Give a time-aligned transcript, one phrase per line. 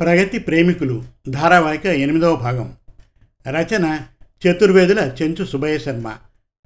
[0.00, 2.72] ప్రగతి ప్రేమికులు ధారావాహిక ఎనిమిదవ భాగం.
[3.48, 4.00] రచన
[4.46, 6.12] చతుర్వేదుల చెంచు సుభయ శర్మ.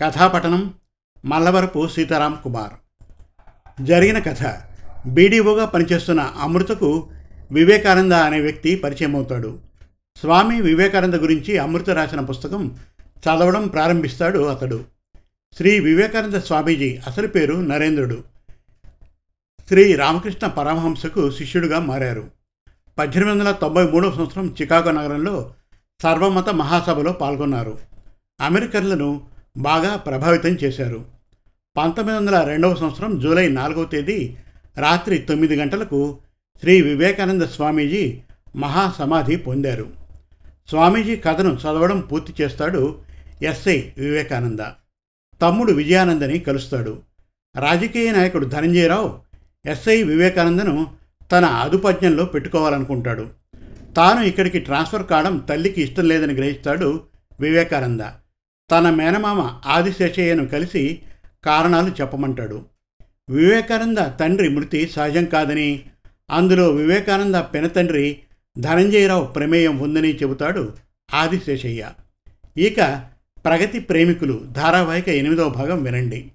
[0.01, 0.75] కథాపఠనం
[1.25, 2.73] మల్లవరపు సీతారాం కుమార్.
[3.83, 4.55] జరిగిన కథ.
[5.07, 7.11] బీడీఓగా పనిచేస్తున్న అమృతకు
[7.53, 9.59] వివేకానంద అనే వ్యక్తి పరిచయం అవుతాడు.
[10.17, 12.77] స్వామి వివేకానంద గురించి అమృత రాసిన పుస్తకం
[13.21, 14.85] చదవడం ప్రారంభిస్తాడు అతడు.
[15.57, 18.25] శ్రీ వివేకానంద స్వామీజీ అసలు పేరు నరేంద్రుడు.
[19.69, 22.44] శ్రీ రామకృష్ణ పరమహంసకు శిష్యుడుగా మారారు.
[22.99, 25.55] పద్దెనిమిది వందల తొంభై మూడవ సంవత్సరం చికాగో నగరంలో
[26.03, 27.79] సర్వమత మహాసభలో పాల్గొన్నారు.
[28.41, 29.23] అమెరికన్లను
[29.57, 31.05] బాగా ప్రభావితం చేశారు.
[31.77, 34.37] పంతొమ్మిది వందల రెండవ సంవత్సరం జూలై నాలుగవ తేదీ
[34.79, 36.19] రాత్రి తొమ్మిది గంటలకు
[36.61, 38.21] శ్రీ వివేకానంద స్వామీజీ
[38.57, 39.91] మహాసమాధి పొందారు.
[40.69, 42.99] స్వామీజీ కథను చదవడం పూర్తి చేస్తాడు
[43.43, 44.61] ఎస్ఐ వివేకానంద.
[45.43, 46.99] తమ్ముడు విజయానందని కలుస్తాడు.
[47.57, 49.19] రాజకీయ నాయకుడు ధనంజయరావు
[49.67, 51.04] ఎస్ఐ వివేకానందను
[51.35, 53.31] తన అదుపజ్ఞంలో పెట్టుకోవాలనుకుంటాడు.
[53.97, 57.03] తాను ఇక్కడికి ట్రాన్స్ఫర్ కావడం తల్లికి ఇష్టం లేదని గ్రహిస్తాడు
[57.41, 58.01] వివేకానంద.
[58.71, 61.03] తన మేనమామ ఆదిశేషయ్యను కలిసి
[61.45, 62.65] కారణాలు చెప్పమంటాడు.
[63.31, 65.83] వివేకానంద తండ్రి మృతి సహజం కాదని
[66.31, 68.21] అందులో వివేకానంద పెనతండ్రి
[68.59, 70.73] ధనంజయరావు ప్రమేయం ఉందని చెబుతాడు
[71.15, 71.91] ఆదిశేషయ్య.
[72.57, 73.03] ఇక
[73.45, 76.31] ప్రగతి ప్రేమికులు ధారావాహిక ఎనిమిదవ భాగం వినండి.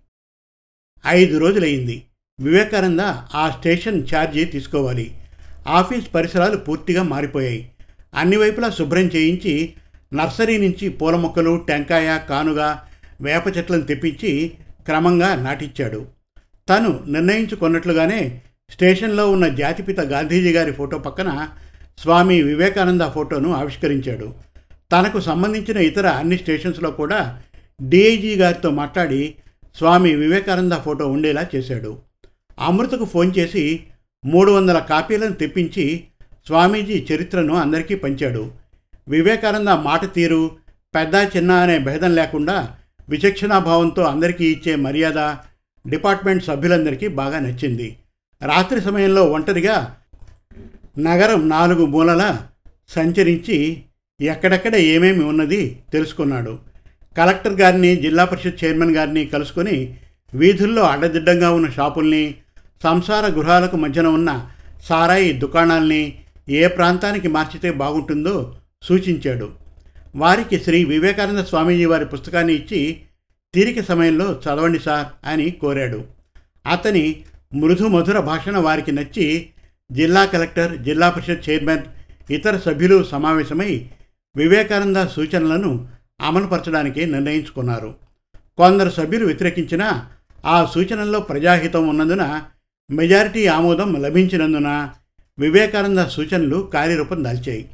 [1.07, 2.03] ఐదు రోజులైంది
[2.39, 2.99] వివేకానంద
[3.35, 5.17] ఆ స్టేషన్ ఛార్జీ తీసుకోవాలి.
[5.67, 7.71] ఆఫీస్ పరిసరాలు పూర్తిగా మారిపోయాయి.
[8.13, 9.73] అన్ని వైపులా శుభ్రం చేయించి
[10.13, 12.75] నర్సరీ నుంచి పూల మొక్కలు టెంకాయ కానుగ
[13.21, 14.51] వేప చెట్లను తెప్పించి
[14.85, 16.05] క్రమంగా నాటిచ్చాడు
[16.69, 21.47] తను నిర్ణయించుకున్నట్లుగానే స్టేషన్లో ఉన్న జాతిపిత గాంధీజీ గారి ఫోటో పక్కన
[21.99, 24.33] స్వామి వివేకానంద ఫోటోను ఆవిష్కరించాడు.
[24.91, 27.41] తనకు సంబంధించిన ఇతర అన్ని స్టేషన్స్లో కూడా
[27.81, 29.35] డిఐజీ గారితో మాట్లాడి
[29.77, 32.08] స్వామి వివేకానంద ఫోటో ఉండేలా చేశాడు.
[32.59, 33.83] అమృతకు ఫోన్ చేసి
[34.25, 36.03] మూడు వందల కాపీలను తెప్పించి
[36.47, 38.51] స్వామీజీ చరిత్రను అందరికీ పంచాడు.
[39.07, 40.51] వివేకానంద మాట తీరు
[40.95, 42.75] పెద్ద చిన్న అనే భేదం లేకుండా
[43.09, 45.35] విచక్షణాభావంతో అందరికీ ఇచ్చే మర్యాద
[45.87, 47.97] డిపార్ట్మెంట్ సభ్యులందరికీ బాగా నచ్చింది.
[48.41, 49.95] రాత్రి సమయంలో ఒంటరిగా
[50.99, 52.37] నగరం నాలుగు మూలల
[52.89, 53.83] సంచరించి
[54.21, 56.59] ఎక్కడెక్కడ ఏమేమి ఉన్నది తెలుసుకున్నాడు.
[57.17, 59.97] కలెక్టర్ గారిని జిల్లా పరిషత్ చైర్మన్ గారిని కలుసుకొని
[60.33, 62.35] వీధుల్లో అడ్డదిడ్డంగా ఉన్న షాపుల్ని
[62.83, 64.49] సంసార గృహాలకు మధ్యన ఉన్న
[64.83, 66.19] సారాయి దుకాణాల్ని
[66.49, 69.49] ఏ ప్రాంతానికి మార్చితే బాగుంటుందో సూచించాడు.
[70.15, 73.01] వారికి శ్రీ వివేకానంద స్వామీజీ వారి పుస్తకాన్ని ఇచ్చి
[73.53, 76.03] తీరిక సమయంలో చదవండి సార్ అని కోరాడు.
[76.67, 77.23] అతని
[77.53, 79.49] మృదు మధుర భాషణ వారికి నచ్చి
[79.91, 81.83] జిల్లా కలెక్టర్ జిల్లా పరిషత్ చైర్మన్
[82.31, 83.89] ఇతర సభ్యులు సమావేశమై
[84.35, 85.87] వివేకానంద సూచనలను
[86.21, 87.95] అమలుపరచడానికి నిర్ణయించుకున్నారు.
[88.57, 90.05] కొందరు సభ్యులు వ్యతిరేకించిన
[90.45, 92.41] ఆ సూచనల్లో ప్రజాహితం ఉన్నందున
[92.91, 94.89] మెజారిటీ ఆమోదం లభించినందున
[95.39, 97.69] వివేకానంద సూచనలు కార్యరూపం దాల్చాయి.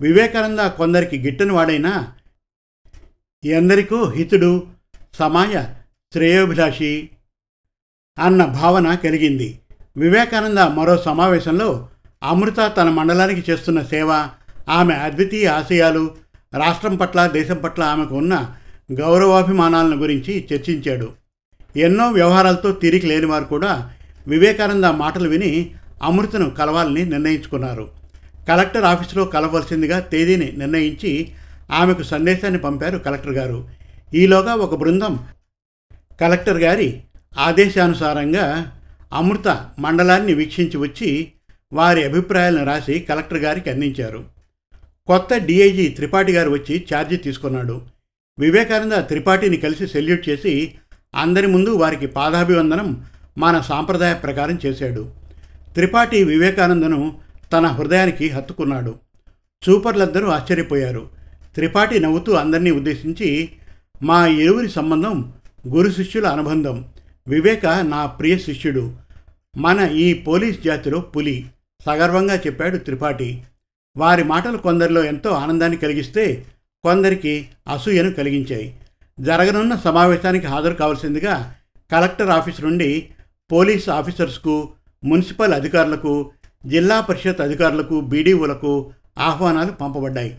[0.00, 2.12] వివేకానంద కొందరికి గిట్టని వాడైనా
[3.44, 4.66] ఎందరికో హితుడు
[5.14, 5.56] సమాజ
[6.12, 7.10] శ్రేయోభిలాషి
[8.18, 9.58] అన్న భావన కలిగింది.
[9.96, 11.88] వివేకానంద మరో సమావేశంలో
[12.22, 14.28] అమృత తన మండలానికి చేస్తున్న సేవ
[14.68, 16.16] ఆమె అద్వితీయ ఆశయాలు
[16.54, 18.54] రాష్ట్రం పట్ల దేశం పట్ల ఆమెకు ఉన్న
[18.92, 21.12] గౌరవాభిమానాలను గురించి చర్చించాడు.
[21.76, 23.92] ఎన్నో వ్యవహారాలతో తీరిక లేని వారు కూడా
[24.28, 27.90] వివేకానంద మాటలు విని అమృతను కలవాలని నిర్ణయించుకున్నారు.
[28.48, 31.32] కలెక్టర్ ఆఫీసులో కలవలసిందిగా తేదీని నిర్ణయించి
[31.72, 33.68] ఆమెకు సందేశాన్ని పంపారు కలెక్టర్ గారు.
[34.14, 35.18] ఈలోగా ఒక బృందం
[36.20, 37.02] కలెక్టర్ గారి
[37.38, 38.72] ఆదేశానుసారంగా
[39.12, 41.32] అమృత మండలాన్ని వీక్షించి వచ్చి
[41.72, 44.24] వారి అభిప్రాయాలను రాసి కలెక్టర్ గారికి అందించారు.
[45.06, 47.82] కొత్త డిఐజీ త్రిపాఠి గారు వచ్చి ఛార్జీ తీసుకున్నాడు.
[48.38, 50.74] వివేకానంద త్రిపాఠిని కలిసి సెల్యూట్ చేసి
[51.14, 53.04] అందరి ముందు వారికి పాదాభివందనం
[53.38, 55.10] మన సాంప్రదాయ ప్రకారం చేశాడు.
[55.74, 57.18] త్రిపాఠి వివేకానందను
[57.52, 58.94] తన హృదయానికి హత్తుకున్నాడు.
[59.68, 61.08] చూపర్లందరూ ఆశ్చర్యపోయారు.
[61.54, 63.48] త్రిపాఠి నవ్వుతూ అందరినీ ఉద్దేశించి
[64.02, 65.32] మా ఇరువురి సంబంధం
[65.68, 66.84] గురు శిష్యుల అనుబంధం.
[67.28, 68.92] వివేక నా ప్రియ శిష్యుడు.
[69.56, 71.46] మన ఈ పోలీస్ జాతిలో పులి.
[71.86, 73.42] సగర్వంగా చెప్పాడు త్రిపాఠి.
[73.96, 76.46] వారి మాటలు కొందరిలో ఎంతో ఆనందాన్ని కలిగిస్తే
[76.82, 78.76] కొందరికి అసూయను కలిగించాయి.
[79.20, 81.54] జరగనున్న సమావేశానికి హాజరు కావాల్సిందిగా
[81.92, 83.08] కలెక్టర్ ఆఫీస్ నుండి
[83.52, 84.68] పోలీస్ ఆఫీసర్స్కు
[85.04, 86.30] మున్సిపల్ అధికారులకు
[86.66, 90.38] జిల్లా పరిషత్ అధికారులకు బీడీఓలకు ఆహ్వానాలు పంపబడ్డాయి.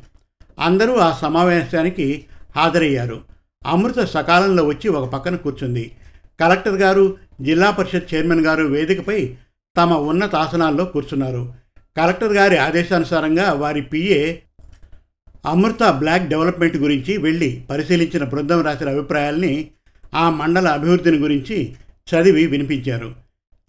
[0.60, 2.25] అందరూ ఆ సమావేశానికి
[2.56, 3.21] హాజరయ్యారు.
[3.68, 5.92] అమృత సకాలంలో వచ్చి ఒక పక్కన కూర్చుంది.
[6.39, 9.38] కలెక్టర్ గారు జిల్లా పరిషత్ చైర్మన్ గారు వేదికపై
[9.77, 11.54] తమ ఉన్నత ఆసనాల్లో కూర్చున్నారు.
[11.98, 14.38] కలెక్టర్ గారి ఆదేశానుసారంగా వారి పిఏ
[15.45, 19.71] అమృత బ్లాక్ డెవలప్మెంట్ గురించి వెళ్ళి పరిశీలించిన బృందం రాసిన అభిప్రాయాల్ని
[20.15, 21.75] ఆ మండల అభివృద్ధిని గురించి
[22.09, 23.15] చదివి వినిపించారు.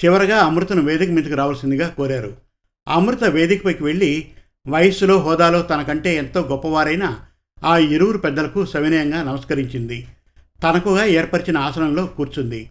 [0.05, 2.37] చివరగా అమృతను వేదిక మీదకు రావాల్సిందిగా కోరారు.
[2.89, 4.29] అమృత వేదికపైకి వెళ్ళి
[4.69, 7.17] వయస్సులో హోదాలో తనకంటే ఎంతో గొప్పవారైన
[7.65, 10.07] ఆ ఇరువురు పెద్దలకు సవినయంగా నమస్కరించింది.
[10.63, 12.71] తనకుగా ఏర్పరిచిన ఆసనంలో కూర్చుంది.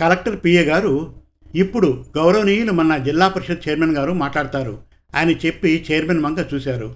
[0.00, 1.14] కలెక్టర్ పిఏ గారు
[1.54, 4.78] ఇప్పుడు గౌరవనీయులు మన జిల్లా పరిషత్ చైర్మన్ గారు మాట్లాడతారు.
[5.14, 6.94] అని చెప్పి చైర్మన్ వంక చూశారు.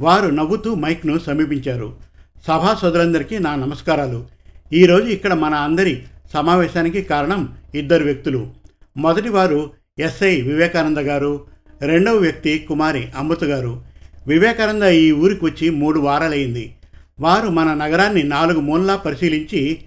[0.00, 1.96] వారు నవ్వుతూ మైక్ను సమీపించారు.
[2.48, 4.26] సభాసదులందరికీ నా నమస్కారాలు.
[4.72, 6.02] ఈరోజు ఇక్కడ మన అందరి
[6.34, 8.50] సమావేశానికి కారణం ఇద్దరు వ్యక్తులు.
[8.96, 11.46] మొదటివారు ఎస్ఐ వివేకానంద గారు.
[11.82, 13.82] రెండవ వ్యక్తి కుమారి అమృత గారు.
[14.26, 16.74] వివేకానంద ఈ ఊరికి వచ్చి మూడు వారాలైంది.
[17.20, 19.78] వారు మన నగరాన్ని నాలుగు మూలలా పరిశీలించి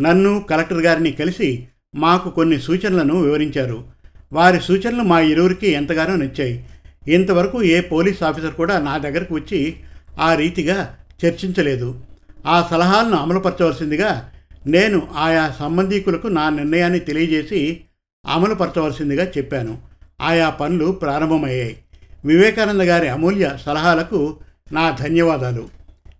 [0.00, 3.84] నన్ను కలెక్టర్ గారిని కలిసి మాకు కొన్ని సూచనలను వివరించారు.
[4.32, 6.66] వారి సూచనలు మా ఇరువురికి ఎంతగానో నచ్చాయి.
[7.08, 9.76] ఇంతవరకు ఏ పోలీస్ ఆఫీసర్ కూడా నా దగ్గరకు వచ్చి
[10.20, 12.00] ఆ రీతిగా చర్చించలేదు.
[12.46, 14.32] ఆ సలహాలను అమలుపరచవలసిందిగా
[14.66, 17.80] నేను ఆయా సంబంధీకులకు నా నిర్ణయాన్ని తెలియజేసి
[18.26, 19.78] అమలుపరచవలసిందిగా చెప్పాను.
[20.20, 21.76] ఆయా పనులు ప్రారంభమయ్యాయి.
[22.24, 24.36] వివేకానంద గారి అమూల్య సలహాలకు
[24.72, 25.68] నా ధన్యవాదాలు.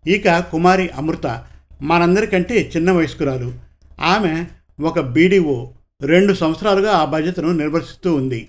[0.07, 1.43] ఇక కుమారి అమృత
[1.83, 3.53] మనందరికంటే చిన్న వయస్కురాలు.
[4.01, 4.45] ఆమె
[4.81, 5.67] ఒక బీడీఓ
[6.03, 8.49] రెండు సంవత్సరాలుగా ఆ బాధ్యతను నిర్వర్తిస్తూ ఉంది.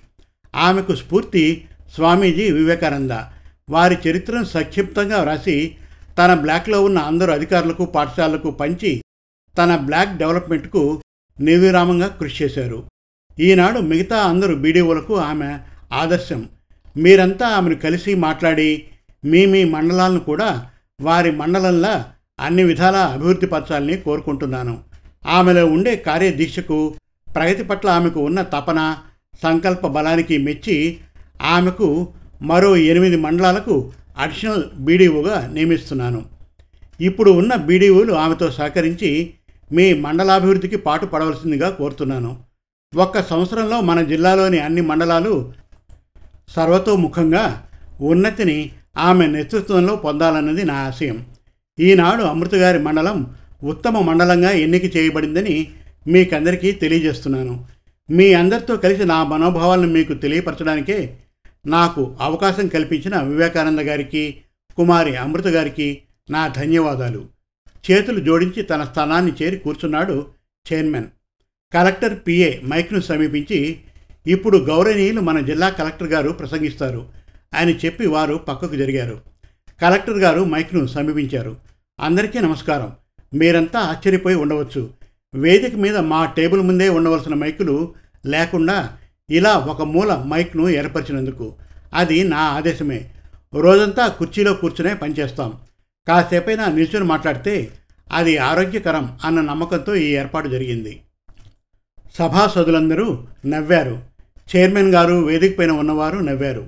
[0.56, 1.64] ఆమెకు స్ఫూర్తి
[1.94, 3.10] స్వామీజీ వివేకానంద.
[3.70, 5.76] వారి చరిత్రను సంక్షిప్తంగా వ్రాసి
[6.18, 9.02] తన బ్లాక్లో ఉన్న అందరు అధికారులకు పాఠశాలలకు పంచి
[9.58, 11.02] తన బ్లాక్ డెవలప్మెంట్కు
[11.40, 12.84] నిర్విరామంగా కృషి చేశారు.
[13.40, 15.58] ఈనాడు మిగతా అందరు బీడీఓలకు ఆమె
[15.92, 16.48] ఆదర్శం.
[16.96, 18.84] మీరంతా ఆమెను కలిసి మాట్లాడి
[19.24, 20.70] మీ మీ మండలాలను కూడా
[21.00, 24.80] వారి మండలంలా అన్ని విధాల అభివృద్ధి పరచాలని కోరుకుంటున్నాను.
[25.26, 26.94] ఆమెలో ఉండే కార్యదీక్షకు
[27.34, 28.96] ప్రగతి పట్ల ఆమెకు ఉన్న తపన
[29.42, 30.98] సంకల్ప బలానికి మెచ్చి
[31.42, 32.08] ఆమెకు
[32.42, 36.24] మరో ఎనిమిది మండలాలకు అడిషనల్ బీడీఓగా నియమిస్తున్నాను.
[37.00, 39.34] ఇప్పుడు ఉన్న బీడీఓలు ఆమెతో సహకరించి
[39.72, 42.36] మీ మండలాభివృద్ధికి పాటు పడవలసిందిగా కోరుతున్నాను.
[42.96, 45.52] ఒక్క సంవత్సరంలో మన జిల్లాలోని అన్ని మండలాలు
[46.48, 47.68] సర్వతోముఖంగా
[48.00, 51.26] ఉన్నతిని ఆమె నేతృత్వంలో పొందాలన్నది నా ఆశయం.
[51.80, 55.68] ఈనాడు అమృతగారి మండలం ఉత్తమ మండలంగా ఎన్నిక చేయబడిందని
[56.06, 57.64] మీకందరికీ తెలియజేస్తున్నాను.
[58.10, 61.18] మీ అందరితో కలిసి నా మనోభావాలను మీకు తెలియపరచడానికే
[61.66, 64.36] నాకు అవకాశం కల్పించిన వివేకానంద గారికి
[64.76, 67.41] కుమారి అమృత గారికి నా ధన్యవాదాలు.
[67.90, 70.26] చేతులు జోడించి తన స్థానాన్ని చేరి కూర్చున్నాడు
[70.72, 71.04] చైర్మన్.
[71.74, 73.80] కలెక్టర్ పిఏ మైక్ను సమీపించి
[74.26, 77.08] ఇప్పుడు గౌరవనీయులు మన జిల్లా కలెక్టర్ గారు ప్రసంగిస్తారు
[77.54, 79.20] అని చెప్పి వారు పక్కకు జరిగారు.
[79.82, 81.56] కలెక్టర్ గారు మైక్ను సమీపించారు.
[82.00, 82.92] అందరికీ నమస్కారం.
[83.34, 84.90] మీరంతా ఆశ్చర్యపోయి ఉండవచ్చు.
[85.34, 87.94] వేదిక మీద మా టేబుల్ ముందే ఉండవలసిన మైకులు
[88.26, 88.96] లేకుండా
[89.30, 91.54] ఇలా ఒక మూల మైక్ను ఏర్పరిచినందుకు.
[91.94, 93.10] అది నా ఆదేశమే.
[93.54, 95.52] రోజంతా కుర్చీలో కూర్చునే పనిచేస్తాం
[96.08, 97.70] కాసేపైనా నిల్చొని మాట్లాడితే
[98.12, 101.00] అది ఆరోగ్యకరం అన్న నమ్మకంతో ఈ ఏర్పాటు జరిగింది.
[102.18, 104.02] సభాసదులందరూ నవ్వారు.
[104.56, 106.66] చైర్మన్ గారు వేదిక పైన ఉన్నవారు నవ్వారు.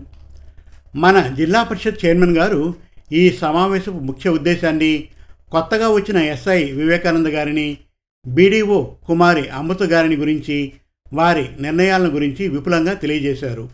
[0.97, 2.75] మన జిల్లా పరిషత్ చైర్మన్ గారు
[3.13, 5.09] ఈ సమావేశపు ముఖ్య ఉద్దేశాన్ని
[5.51, 7.79] కొత్తగా వచ్చిన ఎస్ఐ వివేకానంద గారిని
[8.27, 10.73] బీడీఓ కుమారి అమృత గారిని గురించి
[11.13, 13.71] వారి నిర్ణయాలను గురించి విపులంగా తెలియజేశారు.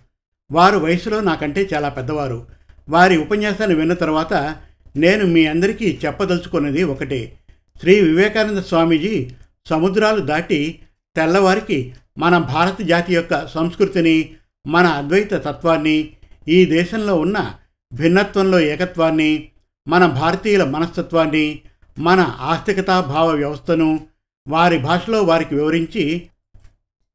[0.52, 2.46] వారు వయసులో నాకంటే చాలా పెద్దవారు.
[2.88, 4.56] వారి ఉపన్యాసాన్ని విన్న తర్వాత
[4.96, 7.36] నేను మీ అందరికీ చెప్పదలుచుకున్నది ఒకటే.
[7.80, 9.30] శ్రీ వివేకానంద స్వామీజీ
[9.66, 10.80] సముద్రాలు దాటి
[11.16, 14.34] తెల్లవారికి మన భారత జాతి యొక్క సంస్కృతిని
[14.66, 16.14] మన అద్వైత తత్వాన్ని
[16.48, 17.54] ఈ దేశంలో ఉన్న
[17.94, 19.48] భిన్నత్వంలో ఏకత్వాన్ని
[19.88, 21.60] మన భారతీయుల మనస్తత్వాన్ని
[21.98, 24.00] మన ఆస్తికతా భావ వ్యవస్థను
[24.48, 26.28] వారి భాషలో వారికి వివరించి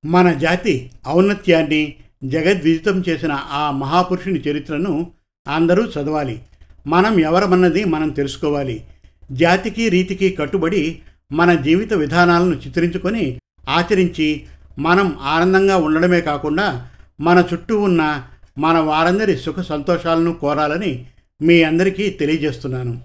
[0.06, 5.12] మన జాతి ఔన్నత్యాన్ని జగద్విజితం చేసిన ఆ మహాపురుషుని చరిత్రను
[5.48, 6.42] అందరూ చదవాలి.
[6.88, 8.86] మనం ఎవరమన్నది మనం తెలుసుకోవాలి.
[9.32, 11.02] జాతికి రీతికి కట్టుబడి
[11.32, 13.40] మన జీవిత విధానాలను చిత్రించుకొని
[13.70, 14.44] ఆచరించి
[14.80, 16.88] మనం ఆనందంగా ఉండడమే కాకుండా
[17.22, 18.24] మన చుట్టూ ఉన్న
[18.58, 21.06] మన వారందరి సుఖ సంతోషాలను కోరాలని
[21.42, 23.02] మీ అందరికీ తెలియజేస్తున్నాను.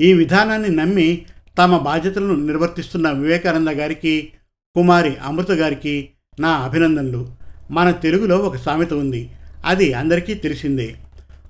[0.00, 1.26] ఈ విధానాన్ని నమ్మి
[1.58, 4.32] తమ బాధ్యతలను నిర్వర్తిస్తున్న వివేకానంద గారికి
[4.74, 6.08] కుమారి అమృత గారికి
[6.40, 7.32] నా అభినందనలు.
[7.70, 9.30] మన తెలుగులో ఒక సామెత ఉంది.
[9.64, 10.94] అది అందరికీ తెలిసిందే.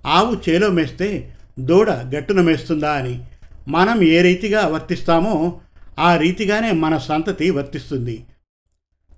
[0.07, 3.25] ఆవు చేలో మేస్తే దూడ గట్టున మేస్తుందా అని
[3.69, 5.61] మనం ఏ రీతిగా వర్తిస్తామో
[5.99, 8.25] ఆ రీతిగానే మన సంతతి వర్తిస్తుంది.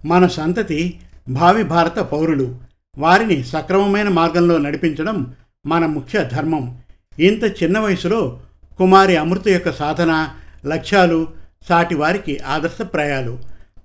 [0.04, 2.58] మన సంతతి భావి భారత పౌరులు.
[2.98, 5.34] వారిని సక్రమమైన మార్గంలో నడిపించడం
[5.66, 6.78] మన ముఖ్య ధర్మం.
[7.18, 8.40] ఇంత చిన్న వయసులో
[8.78, 10.28] కుమారి అమృత యొక్క సాధన
[10.66, 11.28] లక్ష్యాలు
[11.68, 13.38] సాటి వారికి ఆదర్శప్రాయాలు.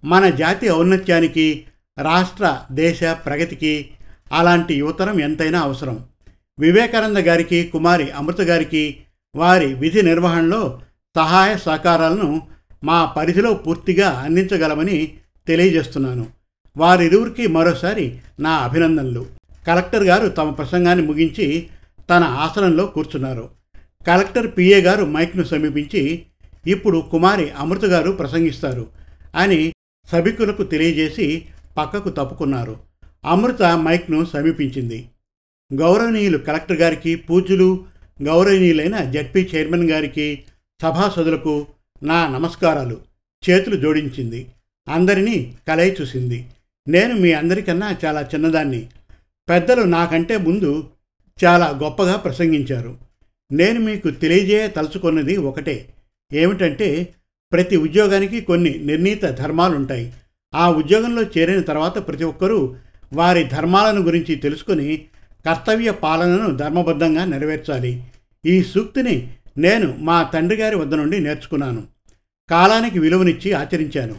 [0.03, 1.65] మన జాతి ఔన్నత్యానికి
[2.01, 3.89] రాష్ట్ర దేశ ప్రగతికి
[4.31, 6.12] అలాంటి యువతరం ఎంతైనా అవసరం.
[6.59, 8.97] వివేకానంద గారికి కుమారి అమృత గారికి
[9.35, 10.81] వారి విధి నిర్వహణలో
[11.15, 12.41] సహాయ సహకారాలను
[12.83, 15.13] మా పరిధిలో పూర్తిగా అందించగలమని
[15.47, 16.27] తెలియజేస్తున్నాను.
[16.77, 19.25] వారిరువురికి మరోసారి నా అభినందనలు.
[19.67, 21.67] కలెక్టర్ గారు తమ ప్రసంగాన్ని ముగించి
[22.09, 23.49] తన ఆసనంలో కూర్చున్నారు.
[24.07, 26.25] కలెక్టర్ పిఏ గారు మైక్ను సమీపించి
[26.67, 28.87] ఇప్పుడు కుమారి అమృత గారు ప్రసంగిస్తారు
[29.35, 29.73] అని
[30.11, 31.45] సభికులకు తెలియజేసి
[31.77, 32.79] పక్కకు తప్పుకున్నారు.
[33.25, 35.09] అమృత మైక్ను సమీపించింది.
[35.73, 37.85] గౌరవనీయులు కలెక్టర్ గారికి పూజ్యులు
[38.23, 40.43] గౌరవనీయులైన జడ్పీ చైర్మన్ గారికి
[40.81, 41.67] సభాసదులకు
[42.03, 43.01] నా నమస్కారాలు.
[43.49, 44.47] చేతులు జోడించింది.
[44.89, 46.45] అందరినీ కలయి చూసింది.
[46.87, 48.87] నేను మీ అందరికన్నా చాలా చిన్నదాన్ని.
[49.49, 50.89] పెద్దలు నాకంటే ముందు
[51.45, 52.97] చాలా గొప్పగా ప్రసంగించారు.
[53.51, 55.87] నేను మీకు తెలియజేయ తలుచుకున్నది ఒకటే.
[56.33, 57.13] ఏమిటంటే
[57.51, 60.13] ప్రతి ఉద్యోగానికి కొన్ని నిర్ణీత ధర్మాలుంటాయి.
[60.55, 62.75] ఆ ఉద్యోగంలో చేరిన తర్వాత ప్రతి ఒక్కరూ
[63.13, 65.05] వారి ధర్మాలను గురించి తెలుసుకుని
[65.45, 68.03] కర్తవ్య పాలనను ధర్మబద్ధంగా నెరవేర్చాలి.
[68.45, 71.83] ఈ సూక్తిని నేను మా తండ్రి గారి వద్ద నుండి నేర్చుకున్నాను.
[72.49, 74.15] కాలానికి విలువనిచ్చి ఆచరించాను.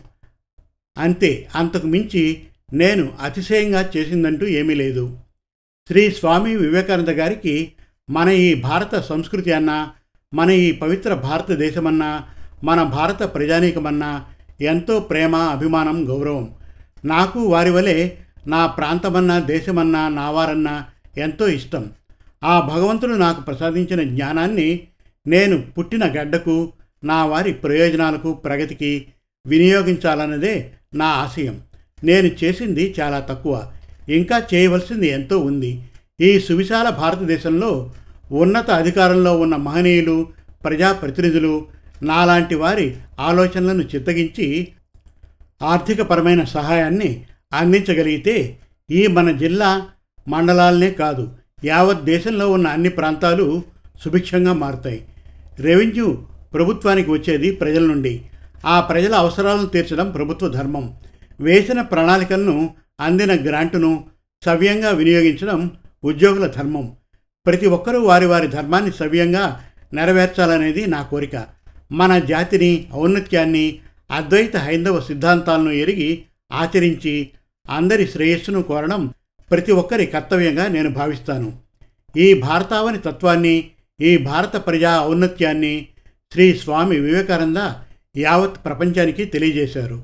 [0.98, 5.18] అంతే అంతకు మించి నేను అతిశయంగా చేసిందంటూ ఏమీ లేదు.
[5.88, 7.72] శ్రీ స్వామి వివేకానంద గారికి
[8.10, 9.90] మన ఈ భారత సంస్కృతి అన్నా
[10.34, 12.22] మన ఈ పవిత్ర భారతదేశమన్నా
[12.64, 14.24] మన భారత ప్రజానీకమన్నా
[14.60, 16.54] ఎంతో ప్రేమ అభిమానం గౌరవం.
[17.04, 18.10] నాకు వారి వలె
[18.46, 20.84] నా ప్రాంతమన్నా దేశమన్నా నా వారన్నా
[21.18, 21.90] ఎంతో ఇష్టం.
[22.44, 24.80] ఆ భగవంతుడు నాకు ప్రసాదించిన జ్ఞానాన్ని
[25.26, 26.72] నేను పుట్టిన గడ్డకు
[27.04, 29.06] నా వారి ప్రయోజనాలకు ప్రగతికి
[29.46, 31.60] వినియోగించాలన్నదే నా ఆశయం.
[32.04, 33.72] నేను చేసింది చాలా తక్కువ.
[34.08, 35.82] ఇంకా చేయవలసింది ఎంతో ఉంది.
[36.20, 37.92] ఈ సువిశాల భారతదేశంలో
[38.32, 40.28] ఉన్నత అధికారంలో ఉన్న మహనీయులు
[40.64, 41.66] ప్రజాప్రతినిధులు
[42.02, 44.68] నాలాంటి వారి ఆలోచనలను చిత్తగించి
[45.62, 48.58] ఆర్థికపరమైన సహాయాన్ని అందించగలిగితే
[48.90, 49.88] ఈ మన జిల్లా
[50.28, 51.32] మండలాలనే కాదు
[51.64, 53.62] యావత్ దేశంలో ఉన్న అన్ని ప్రాంతాలు
[54.04, 55.06] సుభిక్షంగా మారుతాయి.
[55.58, 56.18] రెవెన్యూ
[56.54, 58.24] ప్రభుత్వానికి వచ్చేది ప్రజల నుండి.
[58.66, 60.96] ఆ ప్రజల అవసరాలను తీర్చడం ప్రభుత్వ ధర్మం.
[61.40, 64.04] వేసిన ప్రణాళికలను అందిన గ్రాంటును
[64.44, 65.70] సవ్యంగా వినియోగించడం
[66.04, 66.92] ఉద్యోగుల ధర్మం.
[67.46, 69.60] ప్రతి ఒక్కరూ వారి వారి ధర్మాన్ని సవ్యంగా
[69.92, 71.44] నెరవేర్చాలనేది నా కోరిక.
[71.92, 73.78] మన జాతిని ఔన్నత్యాన్ని
[74.10, 77.30] అద్వైత హైందవ సిద్ధాంతాలను ఎరిగి ఆచరించి
[77.70, 79.10] అందరి శ్రేయస్సును కోరడం
[79.50, 81.58] ప్రతి ఒక్కరి కర్తవ్యంగా నేను భావిస్తాను.
[82.16, 83.70] ఈ భారతావని తత్వాన్ని
[84.00, 85.88] ఈ భారత ప్రజా ఔన్నత్యాన్ని
[86.32, 87.56] శ్రీ స్వామి వివేకానంద
[88.18, 90.02] యావత్ ప్రపంచానికి తెలియజేశారు.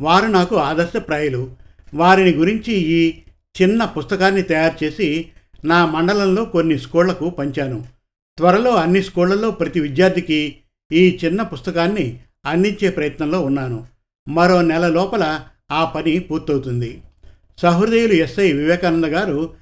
[0.00, 1.50] వారు నాకు ఆదర్శప్రాయులు.
[1.94, 3.14] వారిని గురించి ఈ
[3.62, 5.26] చిన్న పుస్తకాన్ని తయారు చేసి
[5.64, 7.84] నా మండలంలో కొన్ని స్కూళ్ళకు పంచాను.
[8.38, 10.56] త్వరలో అన్ని స్కూళ్ళలో ప్రతి విద్యార్థికి
[10.92, 13.86] ఈ చిన్న పుస్తకాన్ని అందించే ప్రయత్నంలో ఉన్నాను.
[14.28, 15.40] మరో నెల లోపల
[15.70, 17.02] ఆ పని పూర్తవుతుంది.
[17.58, 19.54] సహృదయులు ఎస్ఐ వివేకానంద గారు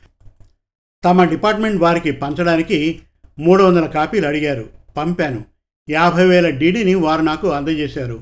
[1.04, 3.00] తమ డిపార్ట్మెంట్ వారికి పంచడానికి
[3.38, 4.68] మూడు వందల కాపీలు అడిగారు.
[4.96, 5.44] పంపాను.
[5.90, 8.20] యాభై వేల డీడీని వారు నాకు అందజేశారు.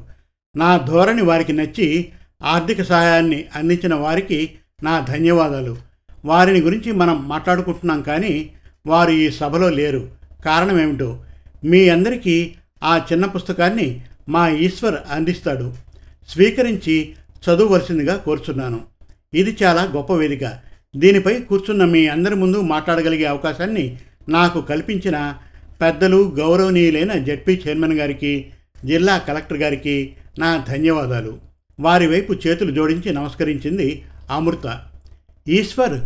[0.57, 2.09] నా ధోరణి వారికి నచ్చి
[2.43, 4.50] ఆర్థిక సహాయాన్ని అందించిన వారికి
[4.83, 5.76] నా ధన్యవాదాలు.
[6.25, 8.50] వారిని గురించి మనం మాట్లాడుకుంటున్నాం కానీ
[8.87, 10.09] వారు ఈ సభలో లేరు.
[10.45, 11.25] కారణం ఏమిటో?
[11.64, 15.75] మీ అందరికీ ఆ చిన్న పుస్తకాన్ని మా ఈశ్వర్ అందిస్తాడు.
[16.29, 17.14] స్వీకరించి
[17.49, 18.92] చదువువలసిందిగా కోరుచున్నాను.
[19.35, 20.59] ఇది చాలా గొప్ప వేదిక.
[20.97, 23.99] దీనిపై కూర్చున్న మీ అందరి ముందు మాట్లాడగలిగే అవకాశాన్ని
[24.29, 25.35] నాకు కల్పించిన
[25.81, 28.51] పెద్దలు గౌరవనీయులైన జడ్పీ చైర్మన్ గారికి
[28.85, 31.39] జిల్లా కలెక్టర్ గారికి నా ధన్యవాదాలు.
[31.81, 34.81] వారి వైపు చేతులు జోడించి నమస్కరించింది అమృత.
[35.49, 36.01] ఈశ్వర్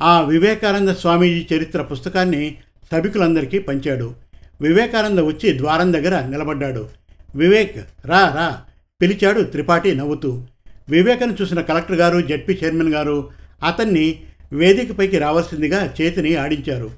[0.00, 2.56] ఆ వివేకానంద స్వామీజీ చరిత్ర పుస్తకాన్ని
[2.92, 4.14] సభికులందరికీ పంచాడు.
[4.60, 6.88] వివేకానంద వచ్చి ద్వారం దగ్గర నిలబడ్డాడు.
[7.34, 8.62] వివేక్ రా రా
[9.02, 10.46] పిలిచాడు త్రిపాఠి నవ్వుతూ.
[10.92, 13.30] వివేకను చూసిన కలెక్టర్ గారు జడ్పీ చైర్మన్ గారు
[13.64, 14.20] అతన్ని
[14.52, 16.90] వేదికపైకి రావాల్సిందిగా చేతిని ఆడించారు.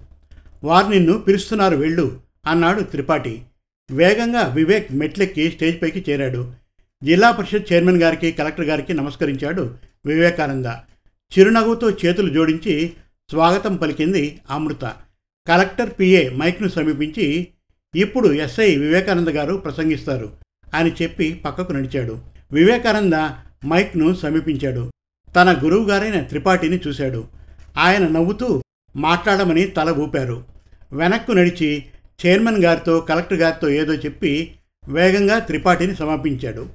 [0.64, 3.42] వారు నిన్ను పిలుస్తున్నారు వెళ్ళు అన్నాడు త్రిపాఠి.
[3.90, 6.52] వేగంగా వివేక్ మెట్లెక్కి స్టేజ్ పైకి చేరాడు.
[7.04, 9.74] జిల్లా పరిషత్ చైర్మన్ గారికి కలెక్టర్ గారికి నమస్కరించాడు
[10.06, 10.66] వివేకానంద.
[11.38, 12.92] చిరునవ్వుతో చేతులు జోడించి
[13.30, 14.92] స్వాగతం పలికింది అమృత.
[15.48, 17.48] కలెక్టర్ పిఏ మైక్ను సమీపించి
[17.94, 20.30] ఇప్పుడు ఎస్ఐ వివేకానంద గారు ప్రసంగిస్తారు
[20.74, 22.18] అని చెప్పి పక్కకు నడిచాడు.
[22.52, 23.12] వివేకానంద
[23.64, 24.90] మైక్ను సమీపించాడు.
[25.37, 27.25] తన గురువుగారైన త్రిపాఠిని చూశాడు.
[27.78, 28.62] ఆయన నవ్వుతూ
[28.97, 30.44] మాట్లాడమని తల ఊపారు.
[30.92, 31.85] వెనక్కు నడిచి
[32.26, 34.52] చైర్మన్ గారితో కలెక్టర్ గారితో ఏదో చెప్పి
[34.88, 36.68] వేగంగా త్రిపాఠిని సమర్పించాడు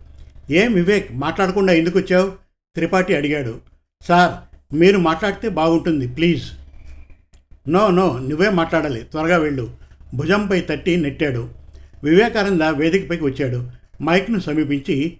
[0.51, 2.31] ఏం వివేక్ మాట్లాడకుండా ఎందుకు వచ్చావు
[2.75, 3.59] త్రిపాఠి అడిగాడు.
[4.07, 4.33] సార్
[4.75, 6.43] మీరు మాట్లాడితే బాగుంటుంది ప్లీజ్.
[7.69, 9.71] నో నో నువ్వే మాట్లాడాలి త్వరగా వెళ్ళు.
[10.13, 11.49] భుజంపై తట్టి నెట్టాడు.
[12.03, 13.71] వివేకానంద వేదికపైకి వచ్చాడు.
[14.03, 15.17] మైక్ను సమీపించి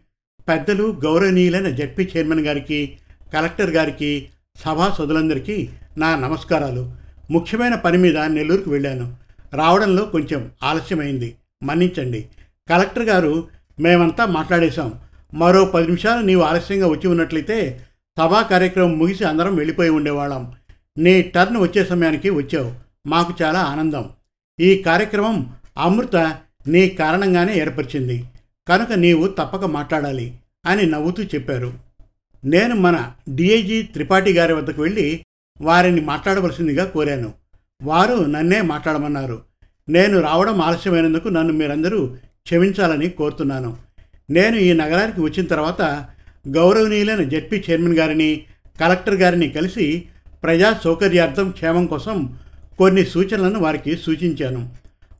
[0.49, 2.97] పెద్దలు గౌరవనీయులైన జడ్పీ చైర్మన్ గారికి
[3.33, 6.91] కలెక్టర్ గారికి సభాసదులందరికీ నా నమస్కారాలు.
[7.31, 9.15] ముఖ్యమైన పని మీద నెల్లూరుకు వెళ్ళాను.
[9.53, 11.35] రావడంలో కొంచెం ఆలస్యమైంది.
[11.63, 12.25] మన్నించండి.
[12.69, 13.47] కలెక్టర్ గారు
[13.79, 14.93] మేమంతా మాట్లాడేశాం.
[15.33, 17.85] మరో పది నిమిషాలు నీవు ఆలస్యంగా వచ్చి ఉన్నట్లయితే
[18.19, 20.53] సభా కార్యక్రమం ముగిసి అందరం వెళ్ళిపోయి ఉండేవాళ్ళం.
[20.97, 22.73] నీ టర్న్ వచ్చే సమయానికి వచ్చావు.
[23.07, 24.09] మాకు చాలా ఆనందం.
[24.59, 26.15] ఈ కార్యక్రమం అమృత
[26.67, 28.25] నీ కారణంగానే ఏర్పరిచింది.
[28.69, 30.33] కనుక నీవు తప్పక మాట్లాడాలి
[30.65, 31.73] అని నవ్వుతూ చెప్పారు.
[32.45, 35.25] నేను మన డిఐజీ త్రిపాఠి గారి వద్దకు వెళ్ళి
[35.61, 37.33] వారిని మాట్లాడవలసిందిగా కోరాను.
[37.83, 39.41] వారు నన్నే మాట్లాడమన్నారు.
[39.89, 43.77] నేను రావడం ఆలస్యమైనందుకు నన్ను మీరందరూ క్షమించాలని కోరుతున్నాను.
[44.29, 45.81] నేను ఈ నగరానికి వచ్చిన తర్వాత
[46.47, 48.43] గౌరవనీయులైన జడ్పీ చైర్మన్ గారిని
[48.79, 50.03] కలెక్టర్ గారిని కలిసి
[50.43, 52.37] ప్రజా సౌకర్యార్థం క్షేమం కోసం
[52.77, 54.69] కొన్ని సూచనలను వారికి సూచించాను.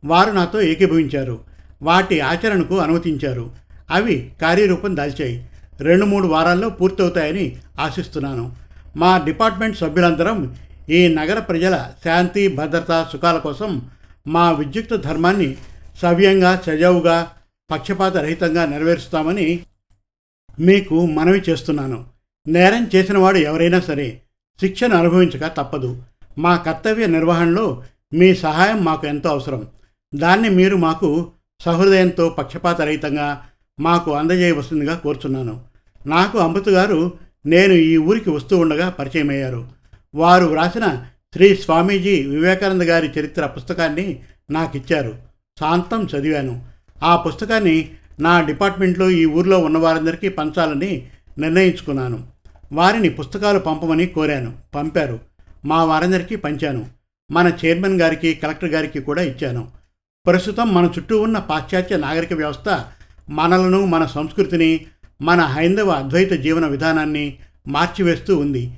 [0.06, 1.49] వారు నాతో ఏకీభవించారు.
[1.82, 3.52] వాటి ఆచరణకు అనుమతించారు.
[3.92, 5.50] అవి కార్యరూపం దాల్చాయి.
[5.80, 8.56] రెండు మూడు వారాల్లో పూర్తవుతాయని ఆశిస్తున్నాను.
[8.98, 10.56] మా డిపార్ట్మెంట్ సభ్యులందరం
[10.90, 13.82] ఈ నగర ప్రజల శాంతి భద్రత సుఖాల కోసం
[14.28, 15.56] మా విద్యుక్త ధర్మాన్ని
[16.02, 17.28] సవ్యంగా సజావుగా
[17.72, 19.60] పక్షపాత రహితంగా నెరవేరుస్తామని
[20.60, 22.06] మీకు మనవి చేస్తున్నాను.
[22.48, 24.22] నేరం చేసినవాడు ఎవరైనా సరే
[24.62, 26.04] శిక్షను అనుభవించక తప్పదు.
[26.38, 27.84] మా కర్తవ్య నిర్వహణలో
[28.14, 29.68] మీ సహాయం మాకు ఎంతో అవసరం.
[30.16, 31.32] దాన్ని మీరు మాకు
[31.66, 33.46] సహృదయంతో పక్షపాత రహితంగా
[33.80, 35.62] మాకు అందజేయవలసిందిగా కోరుచున్నాను.
[36.08, 37.14] నాకు అమృత గారు
[37.46, 39.68] నేను ఈ ఊరికి వస్తూ ఉండగా పరిచయం అయ్యారు
[40.16, 44.20] వారు వ్రాసిన శ్రీ స్వామీజీ వివేకానంద గారి చరిత్ర పుస్తకాన్ని
[44.52, 45.16] నాకు ఇచ్చారు
[45.60, 46.64] శాంతం చదివాను.
[47.04, 47.90] ఆ పుస్తకాన్ని
[48.20, 52.24] నా డిపార్ట్మెంట్లో ఈ ఊర్లో ఉన్న వారందరికీ పంచాలని నిర్ణయించుకున్నాను.
[52.72, 54.54] వారిని పుస్తకాలు పంపమని కోరాను.
[54.76, 55.20] పంపారు.
[55.66, 56.86] మా వారందరికీ పంచాను.
[57.32, 59.79] మన చైర్మన్ గారికి కలెక్టర్ గారికి కూడా ఇచ్చాను.
[60.30, 62.84] ప్రస్తుతం మన చుట్టూ ఉన్న పాశ్చాత్య నాగరిక వ్యవస్థ
[63.30, 64.86] మనలను మన సంస్కృతిని
[65.22, 68.74] మన హైందవ అద్వైత జీవన విధానాన్ని మార్చివేస్తూ ఉంది.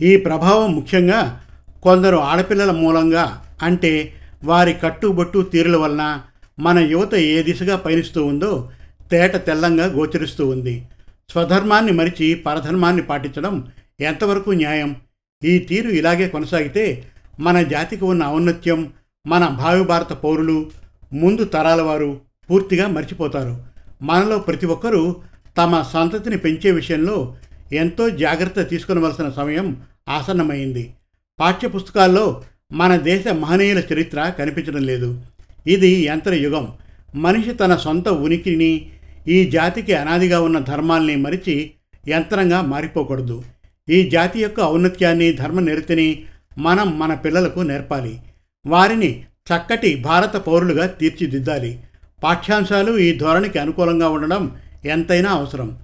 [0.00, 1.40] ఈ ప్రభావం ముఖ్యంగా
[1.82, 4.14] కొందరు ఆడపిల్లల మూలంగా అంటే
[4.44, 6.20] వారి కట్టుబొట్టు తీరుల వలన
[6.60, 8.70] మన యువత ఏ దిశగా పయనిస్తూ ఉందో
[9.10, 10.86] తేట తెల్లంగా గోచరిస్తూ ఉంది.
[11.30, 13.68] స్వధర్మాన్ని మరిచి పరధర్మాన్ని పాటించడం
[14.00, 14.96] ఎంతవరకు న్యాయం?
[15.44, 17.06] ఈ తీరు ఇలాగే కొనసాగితే
[17.40, 18.92] మన జాతికి ఉన్న ఔన్నత్యం
[19.26, 20.70] మన భావి భారత పౌరులు
[21.12, 23.64] ముందు తరాల వారు పూర్తిగా మర్చిపోతారు.
[24.02, 25.16] మనలో ప్రతి ఒక్కరూ
[25.58, 27.36] తమ సంతతిని పెంచే విషయంలో
[27.72, 30.94] ఎంతో జాగ్రత్త తీసుకునవలసిన సమయం ఆసన్నమైంది.
[31.40, 35.22] పాఠ్యపుస్తకాల్లో మన దేశ మహనీయుల చరిత్ర కనిపించడం లేదు.
[35.66, 36.72] ఇది యంత్ర యుగం.
[37.14, 38.90] మనిషి తన సొంత ఉనికిని
[39.28, 41.70] ఈ జాతికి అనాదిగా ఉన్న ధర్మాల్ని మరిచి
[42.08, 43.44] యంత్రంగా మారిపోకూడదు.
[43.88, 46.24] ఈ జాతి యొక్క ఔన్నత్యాన్ని ధర్మ నిరతిని
[46.58, 48.20] మనం మన పిల్లలకు నేర్పాలి.
[48.66, 51.82] వారిని చక్కటి భారత పౌరులుగా తీర్చిదిద్దాలి.
[52.24, 55.78] పాఠ్యాంశాలు ఈ ధోరణికి అనుకూలంగా ఉండడం ఎంతైనా అవసరం.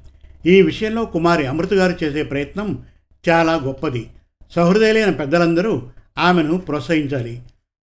[0.46, 2.84] ఈ విషయంలో కుమారి అమృత గారు చేసే ప్రయత్నం
[3.28, 4.10] చాలా గొప్పది.
[4.54, 5.82] సహృదయులైన పెద్దలందరూ
[6.18, 7.42] ఆమెను ప్రోత్సహించాలి.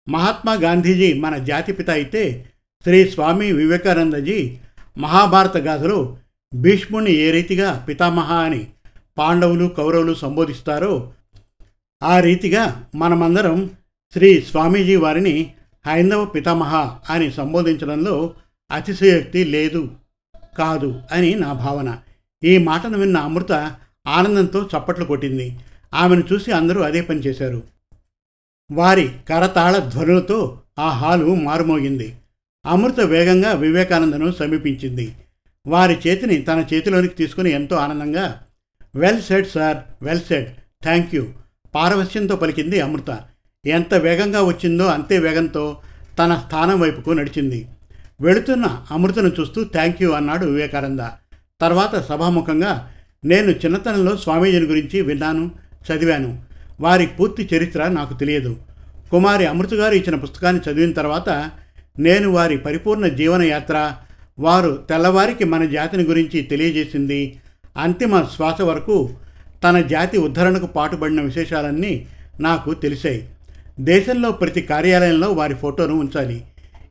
[0.10, 2.46] మహాత్మా గాంధీజీ మన జాతిపిత అయితే
[2.84, 4.58] శ్రీ స్వామి వివేకానందజీ
[4.98, 6.18] మహాభారత గాథలో
[6.56, 8.68] భీష్ముని ఏ రీతిగా పితామహ అని
[9.18, 11.12] పాండవులు కౌరవులు సంబోధిస్తారో
[12.04, 13.70] ఆ రీతిగా మనమందరం
[14.14, 15.54] శ్రీ స్వామీజీ వారిని
[15.88, 18.34] హైందవ పితామహ అని సంబోధించడంలో
[18.72, 19.92] అతిశయోక్తి లేదు
[20.58, 21.98] కాదు అని నా భావన.
[22.44, 23.52] ఈ మాటను విన్న అమృత
[24.08, 25.60] ఆనందంతో చప్పట్లు కొట్టింది.
[25.94, 27.64] ఆమెను చూసి అందరూ అదే పని చేశారు.
[28.72, 32.16] వారి కరతాళ ధ్వనులతో ఆ హాలు మారుమోగింది.
[32.66, 35.16] అమృత వేగంగా వివేకానందను సమీపించింది.
[35.68, 38.42] వారి చేతిని తన చేతిలోనికి తీసుకుని ఎంతో ఆనందంగా
[38.96, 40.50] well said sir well said
[40.84, 41.28] thank you
[41.76, 43.20] పారవస్యంతో పలికింది అమృత.
[43.66, 45.78] ఎంత వేగంగా వచ్చిందో అంతే వేగంతో
[46.20, 47.68] తన స్థానం వైపుకు నడిచింది.
[48.22, 51.00] వెళుతున్న అమృతను చూస్తూ థ్యాంక్ యూ అన్నాడు వివేకానంద.
[51.62, 52.92] తర్వాత సభాముఖంగా
[53.26, 55.52] నేను చిన్నతనంలో స్వామీజీని గురించి విన్నాను
[55.92, 56.42] చదివాను.
[56.82, 58.56] వారి పూర్తి చరిత్ర నాకు తెలియదు.
[59.12, 61.52] కుమారి అమృత గారు ఇచ్చిన పుస్తకాన్ని చదివిన తర్వాత
[62.00, 63.92] నేను వారి పరిపూర్ణ జీవనయాత్ర
[64.40, 67.40] వారు తెల్లవారికి మన జాతిని గురించి తెలియజేసింది
[67.78, 69.10] అంతిమ శ్వాస వరకు
[69.64, 72.08] తన జాతి ఉద్ధరణకు పాటుపడిన విశేషాలన్నీ
[72.40, 73.30] నాకు తెలిసాయి.
[73.80, 76.46] దేశంలో ప్రతి కార్యాలయంలో వారి ఫోటోను ఉంచాలి.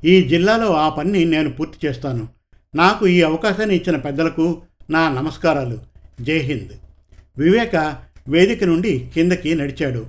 [0.04, 2.28] ఈ జిల్లాలో ఆ పని నేను పూర్తి చేస్తాను.
[2.74, 5.78] నాకు ఈ అవకాశాన్ని ఇచ్చిన పెద్దలకు నా నమస్కారాలు.
[6.20, 6.68] జై హింద్.
[7.38, 7.96] వివేక
[8.28, 10.06] వేదిక నుండి కిందకి నడిచాడు.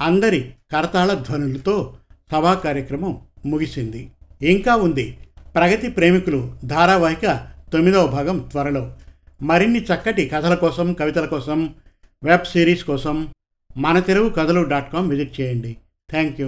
[0.00, 1.96] అందరి కరతాళ ధ్వనులతో
[2.32, 4.10] సభా కార్యక్రమం ముగిసింది.
[4.42, 5.18] ఇంకా ఉంది
[5.54, 8.92] ప్రగతి ప్రేమికులు ధారావాహిక తొమ్మిదవ భాగం త్వరలో.
[9.42, 11.74] మరిన్ని చక్కటి కథల కోసం కవితల కోసం
[12.24, 13.28] వెబ్ సిరీస్ కోసం
[13.76, 15.76] మన తెలుగు కథలు డాట్ కామ్ విజిట్ చేయండి.
[16.08, 16.44] Thank you